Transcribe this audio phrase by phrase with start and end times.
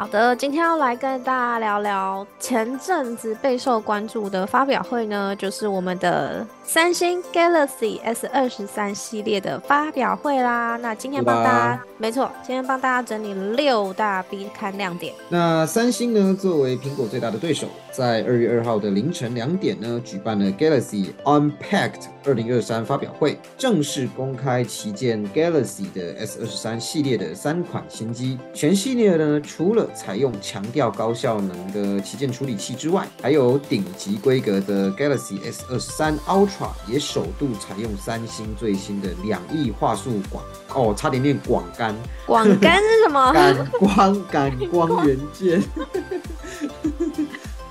[0.00, 10.78] 好的，今天要来跟大家聊聊前阵子备受关注的发表会呢，就是我们的三星 Galaxy S 二十三系列的发表会啦。
[10.80, 15.12] 那今天帮大家，没错，今天帮大家整理六大必看亮点。
[15.28, 28.38] 那三星呢，作为苹果最大的对手，在二月二号的凌晨两点呢，举办了 Galaxy Unpacked 二零二三发表会，正式公开旗舰 Galaxy 的 S 二十三系列的三款新机。
[28.54, 40.42] 全系列呢，除了采用强调高效能的旗舰处理器之外，还有顶级规格的 Galaxy S 二十三 Ultra 也首度采用三星最新的两亿画素广
[40.74, 41.94] 哦，差点念广干，
[42.26, 43.32] 广干是什么？
[43.32, 45.62] 感光感光元件，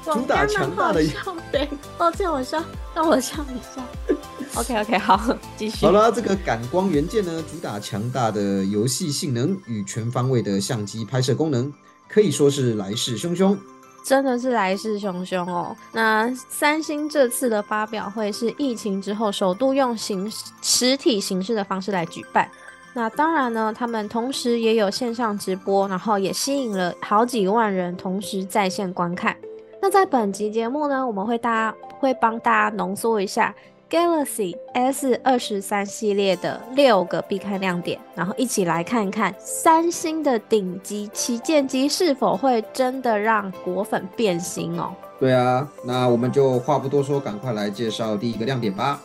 [0.04, 1.04] 主打强大的。
[1.52, 1.68] 对，
[1.98, 2.64] 抱歉，我笑，
[2.96, 3.84] 让我笑一下。
[4.56, 5.86] OK OK，好，继续。
[5.86, 11.72] 好了，这个感光元件呢，主打强大的游戏性能与全方位的相机拍摄功能。
[12.10, 13.56] 可以说是来势汹汹，
[14.04, 15.76] 真的是来势汹汹哦。
[15.92, 20.30] 那三星这次的发表会是疫情之后首度用形
[20.62, 22.50] 实体形式的方式来举办。
[22.94, 29.38] 那当然呢，他们同时也有线上直播，然后也吸引了好几万人同时在线观看。
[29.80, 33.54] 那在本集节目呢，我们会大家会帮大家浓缩一下。
[33.90, 44.94] Galaxy S 二十三系列的六个必看亮点，然后一起来看看三星的顶级旗舰机是否会真的让果粉变心哦。
[45.20, 49.02] 对啊，那我们就话不多说，赶快来介绍第一个亮点吧。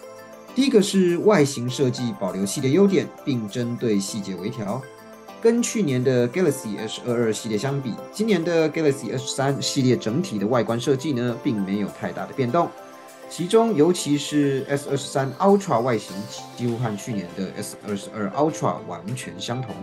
[0.54, 4.80] 第一个是外形设计保留系列优点，并针对细节微调。
[5.40, 12.68] 跟去年的 Galaxy S 二二系列相比，今年的 Galaxy S 三系列整体的外观设计呢，并没有太大的变动。
[13.36, 16.14] 其中，尤其是 S 二十三 Ultra 外形
[16.56, 19.74] 几乎和去年的 S 二十二 Ultra 完全相同。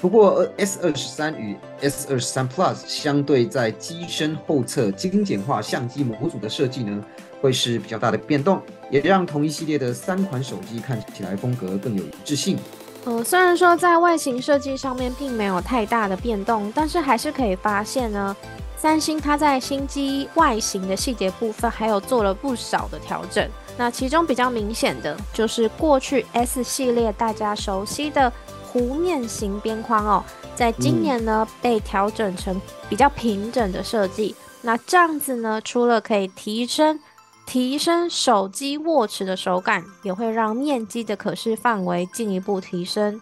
[0.00, 7.04] 不过，S 二十三与 S 二十三 Plus 相对在机身后侧精简化相机模组的设计呢，
[7.42, 8.58] 会是比较大的变动，
[8.90, 12.56] 也让同一系列的三款手机看起来风格更有一致性。
[13.04, 18.34] 呃，虽然说在外形设计上面并没有太大的变动，但是还是可以发现呢。
[18.84, 23.48] 三星它在新机外形的细节部分，还有做了不少的调整。
[23.78, 28.30] 那其中比较明显的就是过去 S 系列大家熟悉的
[28.70, 30.22] 弧面型边框哦，
[30.54, 34.36] 在今年呢被调整成比较平整的设计。
[34.60, 37.00] 那这样子呢，除了可以提升
[37.46, 43.18] 提升手机握持的手感，也会让面积的可视范围进一步提升。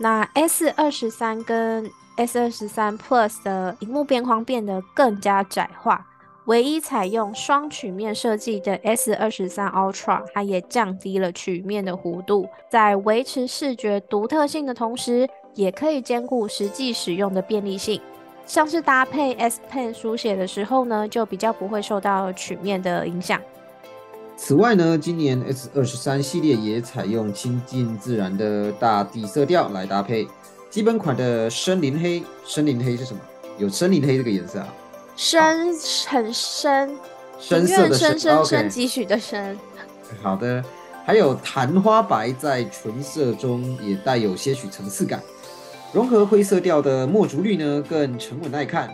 [0.00, 6.06] 那 S 二十三跟 S 二十三 Plus 的荧幕边框变得更加窄化，
[6.46, 18.00] 唯一采用双曲面设计的 S 二十三 Ultra，它也降低了曲面的弧度，在维持视觉独特性的同时，也可以兼顾实际使用的便利性。
[18.46, 23.40] 像是搭配 S Pen 书写的时候呢，就比较不会受到曲面的影响。
[24.36, 30.26] 此外呢，今年 S 二十三系列也采用亲近自然的大地色调来搭配。
[30.70, 33.20] 基本款的森林黑，森林黑是什么？
[33.58, 34.68] 有森林黑这个颜色啊？
[35.16, 35.74] 深
[36.06, 36.94] 很深，
[37.38, 39.58] 深色的深深深几许的深。
[40.22, 40.62] 好的，
[41.06, 45.22] 还有昙花白在纯色中也带有些许层次感，
[45.92, 48.90] 融合灰色调的墨竹绿呢更沉稳耐看。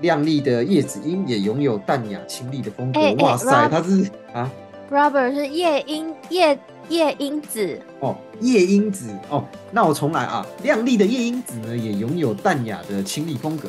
[0.00, 3.00] 亮丽的叶子樱也拥有淡雅清丽的风格。
[3.24, 4.50] 哇塞，它是啊
[4.90, 6.58] ，Rubber 是夜莺叶。
[6.88, 10.46] 夜莺子哦，夜莺子哦，那我重来啊！
[10.62, 13.68] 靓丽的夜莺子呢，也拥有淡雅的清丽风格。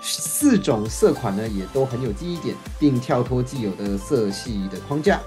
[0.00, 5.20] 四种色款呢，也都很有记忆点，并跳脱既有的色系的框架。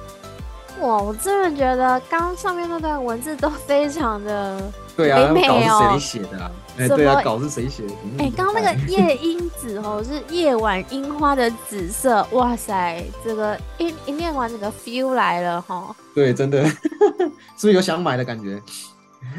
[0.81, 4.59] 哇，我真的觉得刚上面那段文字都非常的
[4.97, 6.51] 对啊，稿是谁写的啊？
[6.77, 7.93] 哎，对啊，稿是谁写的？
[8.17, 12.25] 哎，刚刚那个夜莺紫哦，是夜晚樱花的紫色。
[12.31, 15.95] 哇塞，这个一一念完，整个 feel 来了哈。
[16.15, 16.65] 对，真的，
[17.55, 18.61] 是不是有想买的感觉？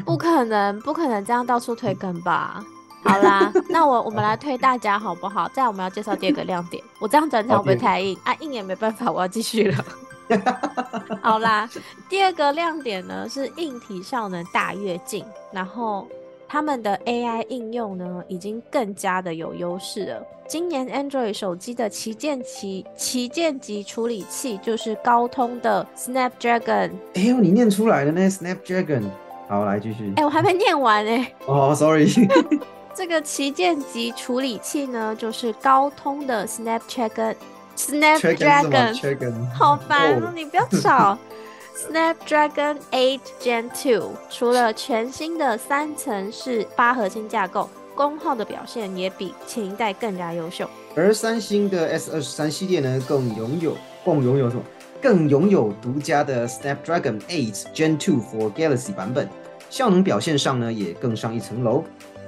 [0.05, 2.63] 不可能，不可能这样到处推更吧？
[3.03, 5.49] 好啦，那我我们来推大家好不好？
[5.53, 6.81] 这样我们要介绍第二个亮点。
[6.99, 8.33] 我这样转场会不会太硬啊？
[8.39, 9.85] 硬也没办法，我要继续了。
[11.21, 11.69] 好啦，
[12.09, 16.07] 第二个亮点呢是硬体效能大跃进，然后。
[16.45, 20.23] 他们的 AI 应用呢，已经更加的有优势了。
[20.47, 26.91] 今年 Android 手机的旗舰旗旗舰级处理器就是高通的 Snapdragon。
[27.15, 29.01] 哎呦，你念出来了呢，Snapdragon。
[29.49, 30.13] 好，来继续。
[30.15, 31.33] 哎，我还没念完哎。
[31.47, 32.07] 哦，Sorry。
[32.93, 37.33] 这个旗舰级处理器呢，就是高通的 Snapdragon。
[37.75, 39.47] Snapdragon。
[39.53, 41.17] 好烦哦，你不要吵。
[41.75, 50.69] Snapdragon 8 Gen 2除了全新的三层式八核心架构，功耗的表现也比前一代更加优秀。
[50.95, 53.75] 而三星的 S 二十三系列呢，更拥有
[54.05, 54.61] 更拥有什么？
[55.01, 59.27] 更拥有独家的 Snapdragon 8 Gen 2 for Galaxy 版本，
[59.69, 61.83] 效能表现上呢也更上一层楼。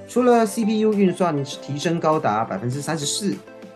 [0.08, 3.36] 除了 CPU 运算提升高达百分之三十四，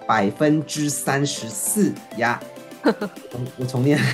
[0.10, 2.42] 百分之三十四呀！
[3.58, 4.00] 我重念。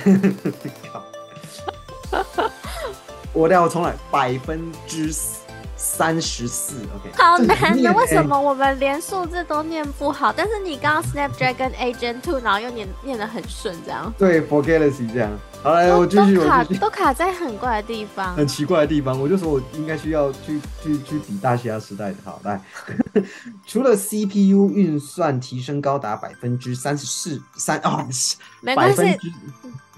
[3.32, 5.10] 我我重来，百分之
[5.76, 7.12] 三十四，OK。
[7.16, 10.32] 好难的，为什么我们连数字都念不好？
[10.32, 14.12] 但是你刚刚 Snapdragon A Gen Two，然后又念念的很顺，这样。
[14.18, 15.30] 对，For Galaxy 这样。
[15.62, 16.80] 好来，我继续，我继续。
[16.80, 19.20] 都卡在很怪的地方，很奇怪的地方。
[19.20, 22.16] 我就说我应该需要去去去比大西亚时代的。
[22.24, 22.60] 好来，
[23.66, 28.06] 除了 CPU 运算提升高达百分之三十四三哦，
[28.60, 29.18] 没关系。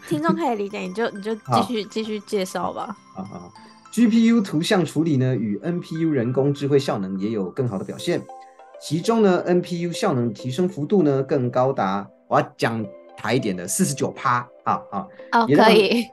[0.09, 2.97] 听众可以理解，你就你就继续继续介绍吧。
[3.15, 3.53] 好好
[3.93, 8.23] ，GPU 图像处理呢，与 NPU 人工智慧效能也有更好的表现。
[8.81, 12.85] 其中呢，NPU 效能提升幅度呢更高达，我要讲
[13.17, 14.49] 台一点的四十九趴。
[14.64, 16.05] 啊啊，哦可以，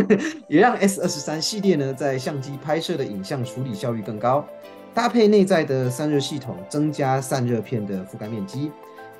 [0.48, 4.46] 也让 S 二十三系列呢在相机拍摄的影像处理效率更高。
[4.94, 8.70] 搭配内在的散热系统，增加散热片的覆盖面积，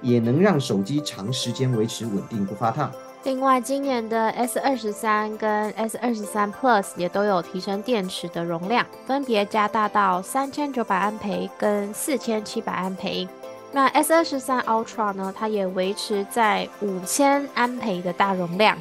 [0.03, 2.93] 也能让手机长时间维持稳定不发烫。
[3.25, 13.29] 另外，今年的 S 二十三跟 S 二十三 Plus 也都有提升电池的容量，分别加大到三千九百安培跟四千七百安培。
[13.71, 18.77] 那 S 二十三 Ultra 呢，它也维持在五千安培的大容量，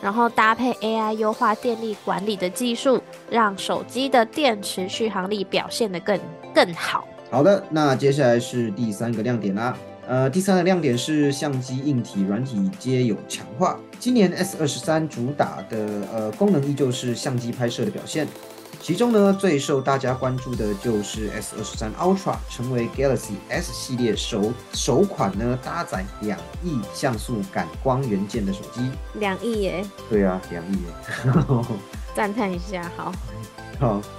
[0.00, 6.18] 然后搭配 AI 优化电力管理的技术，让手机的电池续航力表现得更
[6.54, 7.04] 更好。
[7.30, 9.76] 好的，那接下来是第三个亮点啦。
[10.12, 13.80] 呃，第三个亮点是相机硬体、软体皆有强化。
[13.98, 18.28] 今年 S 二十三主打的呃功能依旧是相机拍摄的表现，
[18.78, 28.90] 其中呢最受大家关注的就是 S 二十三 Ultra，成为 Galaxy S 系列首首款呢搭载两亿像素感光元件的手机。
[29.14, 29.82] 两亿耶？
[30.10, 31.32] 对啊，两亿耶！
[32.14, 33.10] 赞叹一下，好。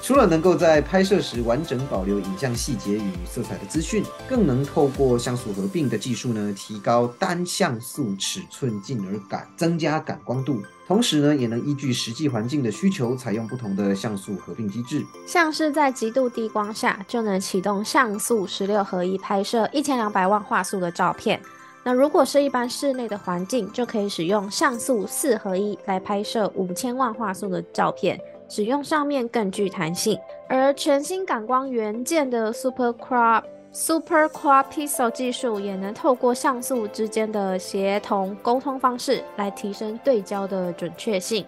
[0.01, 10.62] 除了能够在拍摄时完整保留影像细节与色彩的资讯，更能透过像素合并的技术呢，提高单像素尺寸，进而感增加感光度。
[10.86, 15.01] 同时呢，也能依据实际环境的需求，采用不同的像素合并机制。
[15.25, 21.42] 像是在极度低光下，就能启动像素十六合一拍摄一千两百万画素的照片。
[21.86, 28.19] 那如果是一般室内的环境，就可以使用像素四合一来拍摄五千万画素的照片。
[28.56, 30.16] 使用上面更具弹性，
[30.48, 33.42] 而全新感光元件的 Super Crop
[33.72, 41.44] Super Quad Pixel 技术也能透过像素之间的协同沟通方式来提升对焦的准确性。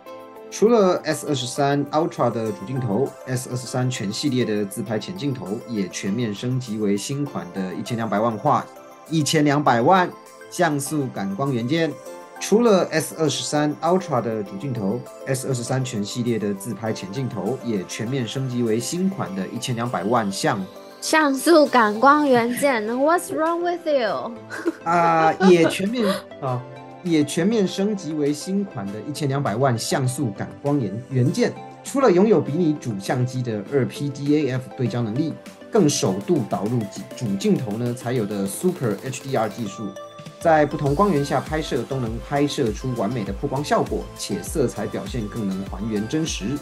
[0.50, 8.66] 除了 S 二十三 Ultra 的主镜头，S 二十三全系列的自拍前镜头也全面升级为新款的一千两百万画、
[9.12, 10.10] 一千两百万
[10.50, 11.94] 像素感光元件。
[12.39, 20.63] 除了 S 二十三 Ultra 的主镜头，S 二十三全系列的自拍前镜头也全面升级为新款的一千两百万像
[21.01, 22.85] 像素感光元件。
[22.94, 24.31] What's wrong with you？
[24.83, 26.61] 啊，也全面 啊，
[27.04, 31.51] 也全面升级为新款的一千两百万像素感光元元件。
[31.83, 35.33] 除了拥有比拟主相机的二 P DAF 对焦能力，
[35.71, 36.80] 更首度导入
[37.15, 39.87] 主镜头呢才有的 Super HDR 技术。
[40.39, 46.57] 在不同光源下拍摄都能拍摄出完美的曝光效果，且色彩表现更能还原真实。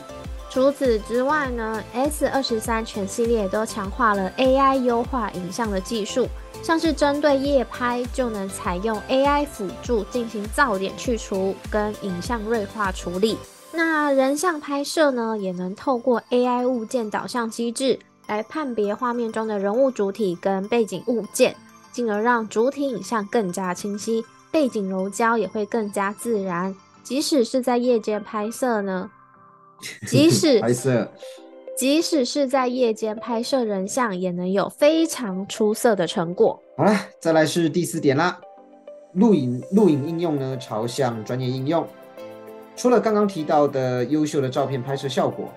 [0.50, 6.28] 除此之外呢，S 二十三全系列都强化了 AI 优化影像的技术，
[6.62, 13.36] 像是针对夜拍就能采用 AI 辅助进行噪点去除跟影像锐化处理。
[13.72, 21.56] 那人像拍摄呢，也能透过 AI 物件导向机制来判别画面中的人物主体跟背景物件。
[21.94, 26.76] 进而让主体影像更加清晰，背景柔焦也会更加自然。
[27.04, 29.10] 即使是在夜间拍摄呢，
[30.08, 31.10] 即使 拍摄，
[31.78, 36.60] 即使是在夜间拍摄人像，也能有非常出色的成果。
[36.76, 38.40] 好了，再来是第四点啦，
[39.14, 41.88] 录影录影应用呢朝向专业应用。
[42.76, 45.48] 除了刚刚提到的优秀的照片拍摄效果。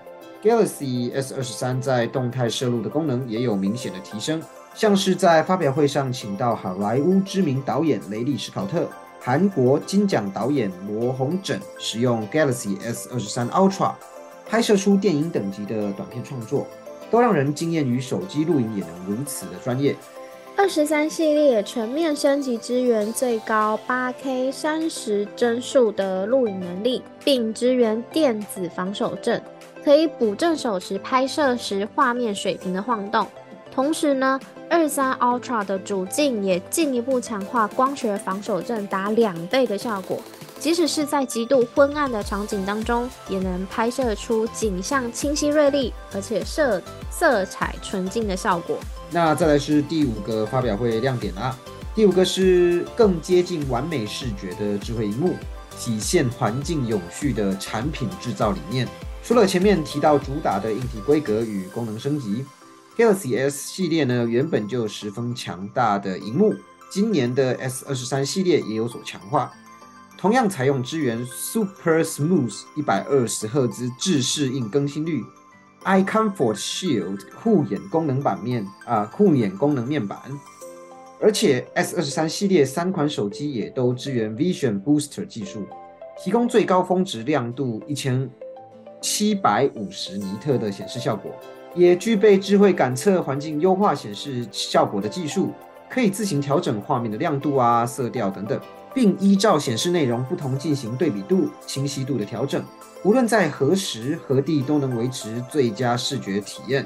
[0.43, 4.39] Galaxy S 二十三在动态摄录的功能也有明显的提升，
[4.77, 8.87] 像是在发表会上请到好莱坞知名导演雷利·史考特、
[9.19, 13.93] 韩国金奖导演罗洪整使用 Galaxy S 二十三 Ultra
[14.47, 16.67] 拍摄出电影等级的短片创作，
[17.09, 19.95] 都让人惊艳于手机录影也能如此的专业。
[20.55, 29.41] 二十三系列全面升级，支援最高八 K 三十帧数的录影能力，并支援电子防手震，
[29.83, 33.25] 可以补正手持拍摄时画面水平的晃动。
[33.71, 40.21] 同时呢，二三 Ultra 的主镜也进一步强化光学防手震达两倍的效果，
[40.59, 48.77] 即使是在极度昏暗的场景当中，也能拍摄出景象清晰锐利，而且色色彩纯净的效果。
[49.09, 51.57] 那再来是第五个发表会亮点啦。
[51.95, 55.33] 第五个是更接近完美视觉的智慧荧幕，
[55.79, 58.87] 体现环境永续的产品制造理念。
[59.23, 62.45] 除了前面提到主打的硬体规格与功能升级
[62.97, 66.55] ，Galaxy S 系列呢原本就十分强大的荧幕，
[66.89, 69.51] 今年的 S 二十三系列也有所强化，
[70.17, 75.23] 同样采用支援 Super Smooth 一百二十赫兹自适应更新率。
[75.83, 80.19] Eye Comfort Shield 护眼功能版面啊，护眼功能面板，
[81.21, 85.65] 而且 S 二十三系列三款手机也都支援 Vision Booster 技术，
[86.21, 88.29] 提供最高峰值亮度一千
[89.01, 91.31] 七百五十尼特的显示效果，
[91.77, 95.53] 也具备智慧感测环境优化显示效果的技术，
[95.89, 98.59] 可以自行调整画面的亮度啊、色调等等，
[98.93, 102.63] 并依照显示内容不同进行对比度、清晰度的调整。
[103.03, 106.85] 无论在何时何地都能维持最佳视觉体验。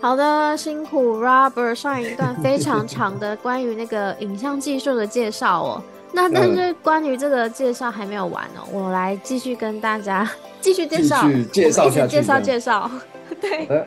[0.00, 5.82] 好的，辛苦 Robert 上一段非常长的关于那个影像技术的介绍哦。
[6.12, 10.28] 那但是关于这个介绍还没有完哦，我来继续跟大家
[10.60, 12.90] 继续介绍，介绍下去， 介绍介绍。
[13.40, 13.86] 对，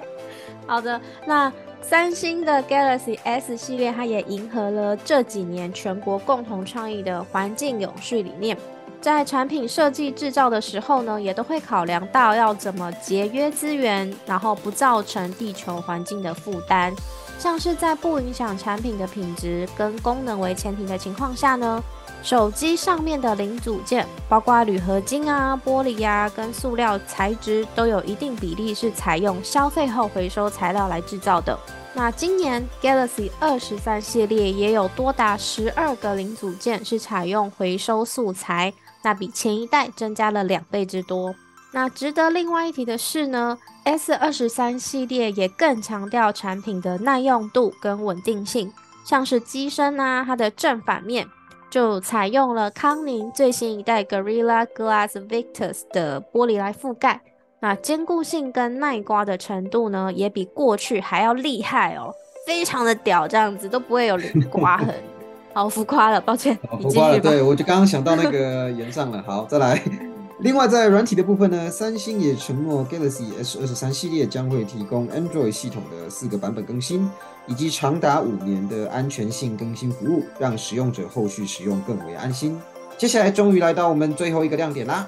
[0.65, 1.00] 好的。
[1.25, 1.51] 那
[1.82, 8.58] 三星的 Galaxy S 系列，它也迎合了这几年全国共同倡议的环境永续理念。
[9.01, 16.93] 在产品设计制造的时候呢，也都会考量到要怎么节约资源，然后不造成地球环境的负担。
[17.37, 21.83] 像是在不影响产品的品质跟功能为前提的情况下呢，
[22.21, 31.57] 手机上面的零组件，包括铝合金啊、玻璃呀跟塑料材质，都有一定比例是采用消费后回收材料来制造的。
[31.93, 38.73] 那今年 Galaxy 二十三系列也有多达十二个零组件是采用回收素材。
[39.03, 41.35] 那比前一代增加了两倍之多。
[41.74, 48.72] 那值得另外一提的是呢，S 二十三系列也更强调产品的耐用度跟稳定性，
[49.03, 51.27] 像是机身啊，它的正反面
[51.72, 57.20] 就采用了康宁最新一代 Gorilla Glass Victus 的玻璃来覆盖。
[57.60, 62.13] 那坚固性跟耐刮的程度呢，也比过去还要厉害哦，
[62.46, 64.20] 非常的屌，这样子都不会有
[64.51, 64.94] 刮痕。
[65.53, 66.56] 好浮夸了，抱歉。
[66.82, 69.24] 浮夸了，对我就刚刚想到那个言上了。
[69.25, 69.82] 好，再来。
[70.43, 77.09] 另外，在软体的部分呢，三星也承诺 Galaxy S 二十三系列将会提供 Android 系统的四个版本更新，
[77.47, 82.59] 以及长达五年的安全性更新服务，让使用者后续使用更为安心。
[82.97, 85.07] 接下来，终于来到我们最后一个亮点啦。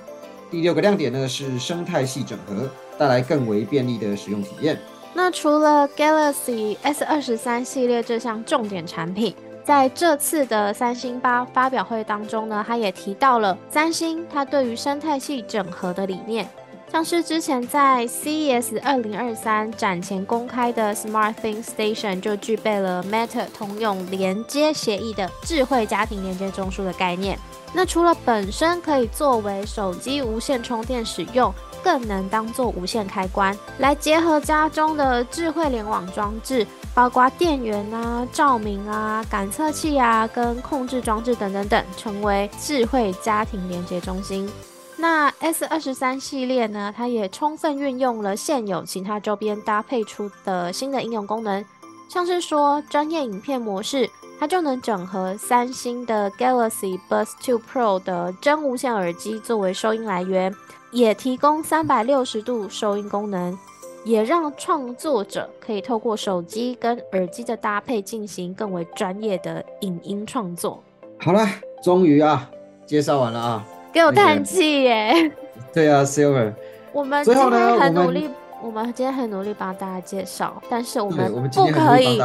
[0.50, 4.80] 第六个亮点呢是生态系整合，带来更为便利的使用体验。
[5.14, 9.36] 那除了 Galaxy S 二十三系列这项重点产品。
[9.66, 16.48] 在这次的三星八发表会当中呢，他也提到了三星它对于生态系整合的理念，
[16.92, 27.36] 像是之前在 CES 二零二三展前公开的 Smart Thing Station 就具备了 Meta 通用连接协议的智慧家庭连接中枢的概念。
[27.74, 31.52] 那除了本身可以作为手机无线充电使用，
[31.84, 36.66] 更能当做无线开关来结合家中的智慧联网装置。
[36.96, 44.50] 包括电源啊、照明啊、感测器啊、跟控制装置等等等，成为智慧家庭连接中心。
[44.96, 51.64] 那 S 二十三系列呢，它也充分运用了现有其他周边搭配出的新的应用功能，
[52.08, 54.10] 像是说专业影片模式，
[54.40, 60.56] 它就能整合三星的 Galaxy Buds 2 Pro 的真无线耳机作为收音来源，
[60.92, 63.60] 也提供三百六十度收音功能。
[64.06, 70.82] 也让创作者可以透过手机跟耳机的搭配进行更为专业的影音创作。
[71.18, 71.44] 好了，
[71.84, 72.48] 终于啊，
[72.86, 75.32] 介绍完了啊，给我叹气耶。
[75.74, 76.54] 对啊，Silver。
[76.94, 78.30] 我们今天很努力，
[78.62, 82.22] 我们今天很努力帮大家介绍，但是我们不可以。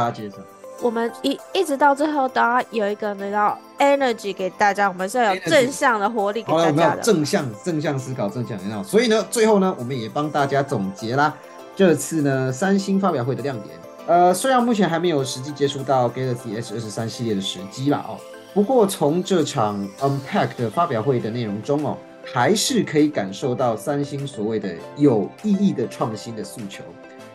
[0.83, 7.01] 我们一一直到最后都要有一个那道 energy 给大家，我们是要有正向的活力给大家的。
[7.01, 8.83] 正向正向思考，正向很好。
[8.83, 11.35] 所以呢，最后呢，我们也帮大家总结啦。
[11.75, 13.75] 这次呢，三星发表会的亮点，
[14.07, 18.17] 呃，虽然目前还没有实际接触到 Galaxy S 二十三系列的时机啦哦，
[18.53, 21.97] 不过从这场 Unpack 的发表会的内容中哦，
[22.33, 26.83] 还是可以感受到三星所谓的有意义的创新的诉求。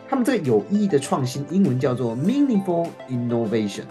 [0.09, 3.83] 他们这个有意义的创新，英文叫做 meaningful innovation。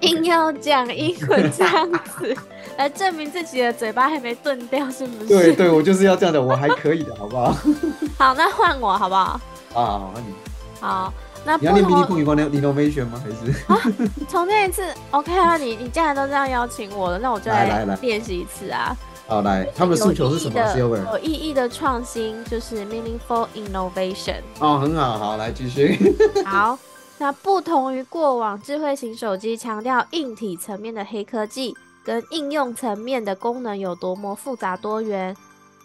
[0.00, 2.34] 硬要讲英文这样子
[2.78, 5.28] 来证明自己的嘴巴还没钝掉，是不是？
[5.28, 7.54] 对对，我就是要这样的，我还可以的，好不好？
[8.16, 9.38] 好，那换我好不好？
[9.74, 10.34] 啊，那你
[10.80, 11.12] 好，
[11.44, 13.22] 那你要念 meaningful innovation 吗？
[13.22, 13.80] 还是啊？
[14.28, 15.56] 重念一次，OK 啊？
[15.56, 18.96] 你你既然都这样邀请我了，那我就来练习一次啊。
[19.26, 20.58] 好，来，他们的诉求是什么？
[21.12, 24.40] 有意义的创新就是 meaningful innovation。
[24.58, 26.16] 哦，很好，好，来继续。
[26.46, 26.78] 好。
[27.20, 35.36] 那不同于过往智慧型手机强调硬体层面的黑科技，跟应用层面的功能有多么复杂多元，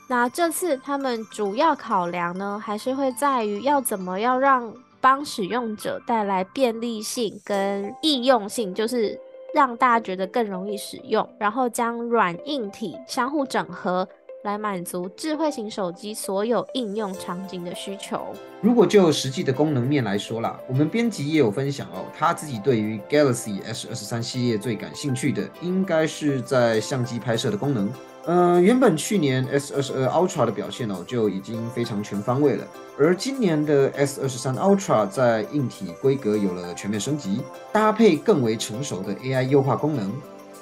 [0.07, 9.19] 那这次他们主要考量呢，还是会在于要怎么样让帮使用者带来便利性跟易用性，就是
[9.53, 14.07] 让大家觉得更容易使用，然后将软硬体相互整合。
[14.43, 18.27] 来满足智慧型手机所有应用场景的需求。
[18.60, 27.89] 如果就实际的功能面来说啦，我们编辑也有分享哦，他自己对于 Galaxy S 二十三系列最感兴趣的，应该是在相机拍摄的功能。
[28.25, 32.65] 嗯，原本去年 S 二十二 Ultra 的表现哦就已经非常全方位了，
[32.98, 37.42] 而今年的 S 二十三 Ultra 在硬体规格有了全面升级，
[37.74, 40.10] 搭配更为成熟的 AI 优化功能。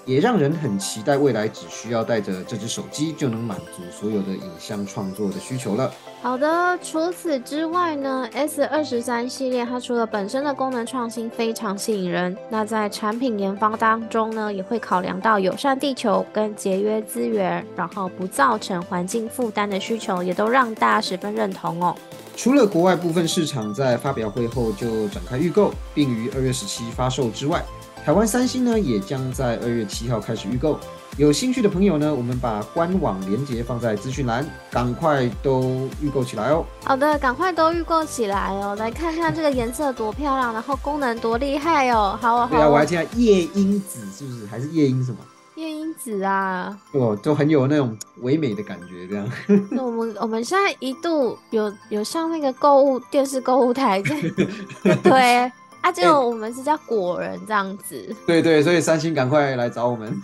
[0.06, 5.92] 也让人很期待未来只需要带着这只手机就能满足所有的影像创作的需求了。
[6.22, 21.96] 好的，除此之外呢，S 二十三系列它除了本身的功能创新非常吸引人，那在产品研发当中呢，也会考量到友善地球跟节约资源，然后不造成环境负担的需求，也都让大家十分认同哦。
[22.36, 27.64] 除了国外部分市场在发表会后就展开预购，并于二月十七发售之外。
[28.04, 30.80] 台湾三星呢，也将在二月七号开始预购。
[31.18, 36.66] 有兴趣的朋友呢，我们把官网链接放在资讯栏，赶快都预购起来哦。
[36.84, 42.18] 好的，赶快都预购起来哦，来看看这个颜色多漂亮，然后功能多厉害哦。
[42.20, 44.48] 好，好对啊，我还听到夜莺紫是不是？
[44.48, 45.18] 还是夜莺什么？
[45.56, 49.30] 夜莺紫啊，哦，都很有那种唯美的感觉，这样。
[49.70, 55.52] 那我们我们现在一度有有像那个购物电视购物台在 对。
[55.82, 58.16] 啊，就我们是叫果仁这样子。
[58.28, 60.16] 对对，所以三星赶快来找我们。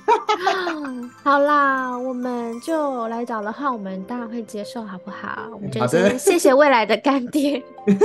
[1.24, 5.50] 好啦，我们就来找的话，我们当然会接受，好不好？
[5.52, 7.62] 我们就先谢谢未来的干爹。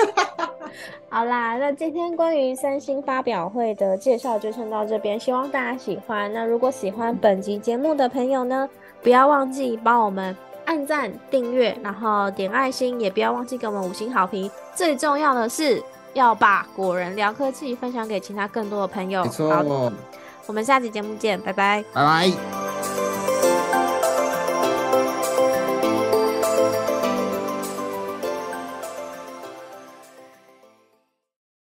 [1.10, 6.32] 好啦，那今天关于三星发表会的介绍就先到这边，希望大家喜欢。
[6.32, 8.66] 那如果喜欢本集节目的朋友呢，
[9.02, 10.34] 不要忘记帮我们
[10.64, 14.50] 按赞、订阅，然后点爱心，也不要忘记给我们五星好评。
[14.74, 15.82] 最重要的是。
[16.14, 19.25] 要把果仁聊科技分享给其他更多的朋友。
[19.25, 19.92] 没错，
[20.46, 22.62] 我们下期节目见，拜拜，拜拜。